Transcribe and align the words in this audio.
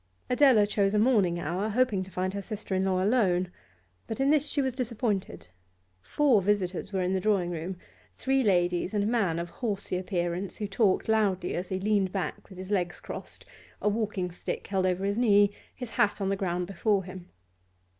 Adela 0.31 0.65
chose 0.65 0.95
a 0.95 0.97
morning 0.97 1.39
hour, 1.39 1.69
hoping 1.69 2.01
to 2.03 2.09
find 2.09 2.33
her 2.33 2.41
sister 2.41 2.73
in 2.73 2.85
law 2.85 3.03
alone, 3.03 3.51
but 4.07 4.19
in 4.19 4.31
this 4.31 4.49
she 4.49 4.59
was 4.59 4.73
disappointed. 4.73 5.49
Four 6.01 6.41
visitors 6.41 6.91
were 6.91 7.03
in 7.03 7.13
the 7.13 7.19
drawing 7.19 7.51
room, 7.51 7.77
three 8.15 8.41
ladies 8.43 8.95
and 8.95 9.03
a 9.03 9.05
man 9.05 9.37
of 9.37 9.51
horsey 9.51 9.97
appearance, 9.99 10.55
who 10.57 10.65
talked 10.67 11.07
loudly 11.07 11.53
as 11.53 11.69
he 11.69 11.79
leaned 11.79 12.11
back 12.11 12.49
with 12.49 12.57
his 12.57 12.71
legs 12.71 12.99
crossed, 12.99 13.45
a 13.79 13.89
walking 13.89 14.31
stick 14.31 14.65
held 14.65 14.87
over 14.87 15.05
his 15.05 15.19
knee, 15.19 15.53
his 15.75 15.91
hat 15.91 16.19
on 16.19 16.29
the 16.29 16.35
ground 16.35 16.65
before 16.65 17.03
him. 17.03 17.29